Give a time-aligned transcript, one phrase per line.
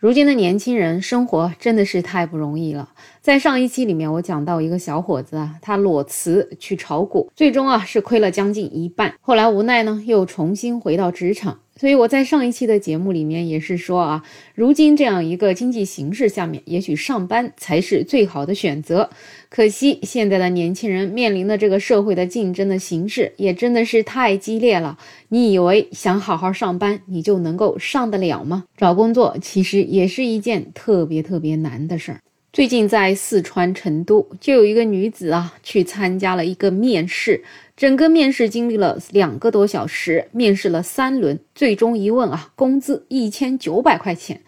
[0.00, 2.88] 如今的年轻人生活真的是太不容易了。
[3.20, 9.14] 在上一期里面，我讲到一个小伙子啊，他裸辞去炒股，最终啊是亏了将近一半。
[9.20, 11.58] 后来无奈呢，又重新回到职场。
[11.80, 14.22] 所以我在上一期的节目里面也是说啊，
[14.54, 19.08] 如今这样一个经济形势下面，也许上班才是最好的选择。
[19.48, 24.98] 可惜现在的年轻人面临的这个社会的竞争的形势也真的是太激烈了。
[25.30, 28.64] 你以为想好好上班，你就能够上得了吗？
[28.76, 32.20] 找工作其实也是一件特别特别难的事儿。
[32.52, 37.44] 最近在四川成都，就有一个女子啊，去参加了一个面试。
[37.76, 44.40] 整个面试经历了两个多小时，面试了三轮，最终一问啊，工资一千九百块钱。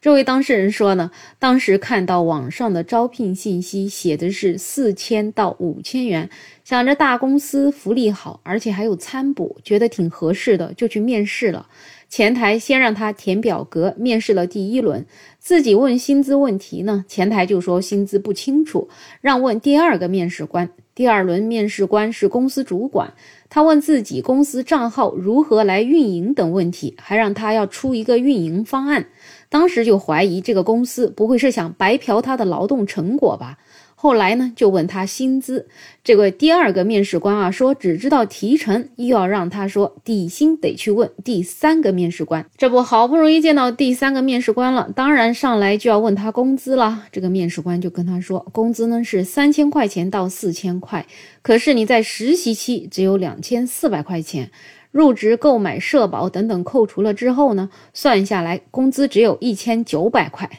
[0.00, 6.30] 这位当事人说呢，当时看到网上的招聘信息写的是四千到五千元，
[6.68, 11.66] 想着大公司福利好，而且还有餐补，觉得挺合适的，就去面试了。
[12.10, 15.06] 前台先让他填表格，面试了第一轮，
[15.38, 18.90] 自己问薪资问题呢，前台就说薪资不清楚，
[19.22, 20.68] 让问第二个面试官。
[20.94, 23.14] 第二轮面试官是公司主管，
[23.48, 29.06] 他问自己公司账号如何来运营等问题，还让他要出一个运营方案。
[29.48, 33.56] 当时就怀疑这个公司不会是想白嫖他的劳动成果吧？
[34.00, 35.66] 后来呢，就问他薪资。
[36.04, 42.46] 这个第二个面试官啊，说只知道提成，又要让他说底薪，得去问第三个面试官。
[42.56, 47.06] 这不好不容易见到第三个面试官了，当然上来就要问他工资了。
[47.10, 51.04] 这个面试官就跟他说，工资呢是三千块钱到四千块，
[51.42, 54.52] 可是你在实习期只有两千四百块钱。
[54.90, 60.50] 入职、购买社保等等扣除了之后呢，算下来工资只有一千九百块，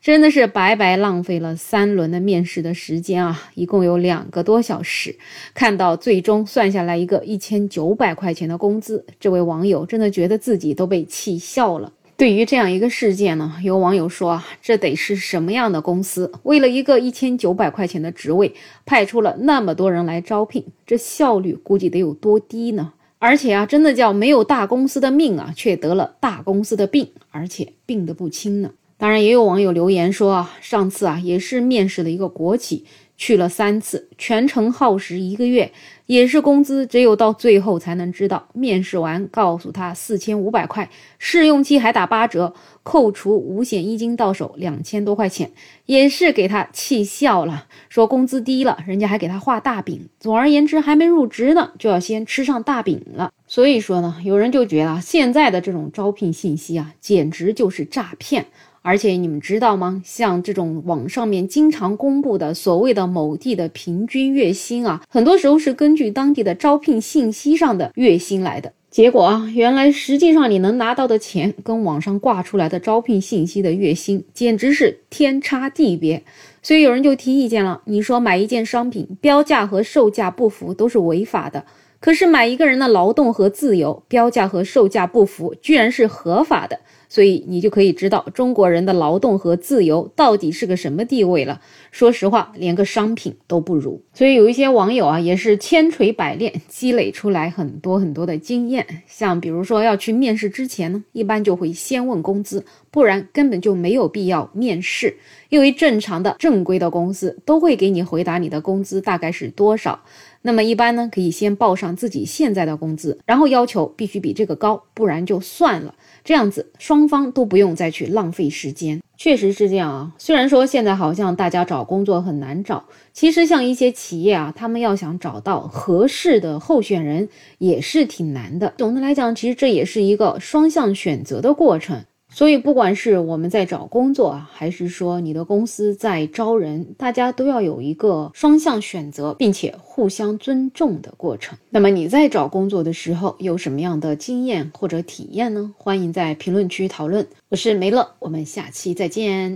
[0.00, 3.50] 真的是白白浪费了三轮的面试的时间啊！
[3.54, 5.16] 一共有两个多小时，
[5.54, 11.92] 看到最终算下来一个一千九百块钱的工资，这位网友真的觉得自己都被气笑了。
[12.16, 22.94] 对于这样一个事件呢，有网友说啊，这得是什么样的公司，为了一个一千九百块钱的职位，派出了那么多人来招聘，这效率估计得有多低呢？
[23.18, 28.72] 而且啊，真的叫没有大公司的命啊，却得了大公司的病，而且病得不轻呢。
[28.98, 32.84] 当然，也有网友留言说啊，上次啊也是面试了一个国企。
[33.16, 35.72] 去了三次，全程耗时一个月，
[36.06, 38.48] 也是工资只有到最后才能知道。
[38.52, 40.88] 面试完告诉他四千五百块，
[41.18, 45.50] 试用期还打八折，扣除五险一金到手两千多块钱，
[45.86, 47.66] 也是给他气笑了。
[47.88, 50.08] 说工资低了，人家还给他画大饼。
[50.20, 53.32] 总而言之，还没入职呢，就要先吃上大饼了。
[53.46, 58.46] 所以说呢，有人就觉得现在的这种招聘信息啊，简直就是诈骗。
[58.86, 60.00] 而且你们知道吗？
[60.04, 68.72] 像这种网上面经常公布的所谓的某地的平均月薪啊，很多时候是根据当地的招聘信息上的月薪来的。
[68.88, 76.22] 结果啊，原来实际上你能拿到的钱跟网上挂出来的招聘信息的月薪简直是天差地别。
[76.62, 81.64] 所以有人就提意见了：你说买一件商品标价和售价不符都是违法的，
[82.06, 86.78] 可是买一个人的劳动和自由标价和售价不符居然是合法的。
[87.08, 91.60] 所以你就可以知道中国人的劳动和自由到底是个什么地位了。
[91.90, 94.02] 说实话，连个商品都不如。
[94.12, 98.84] 所以有一些网友啊，也是千锤百炼，积累出来很多很多的经验。
[99.06, 105.16] 像比如说要去面试之前呢，一般就会先问工资，不然根本就没有必要面试。
[105.48, 110.00] 因为正常的正规的公司都会给你回答你的工资大概是多少。
[110.42, 115.94] 那么一般呢，可以先报上自己现在的工资，然后要求必须比这个高，不然就算了。
[116.22, 119.00] 这样子，双方都不用再去浪费时间。
[119.16, 120.12] 确实是这样啊。
[120.18, 128.74] 虽然说现在好像大家找工作很难找，其实像一些企业啊，他们要想找到合适的候选人也是挺难的。
[128.76, 132.04] 总的来讲，其实这也是一个双向选择的过程。
[132.36, 141.56] 所以，不管是我们在找工作啊，还是说你的公司在招人，大家都要有一个双向选择，并且互相尊重的过程。
[141.70, 145.72] 那么你在找工作的时候有什么样的经验或者体验呢？
[145.78, 147.26] 欢迎在评论区讨论。
[147.48, 149.54] 我是梅乐，我们下期再见。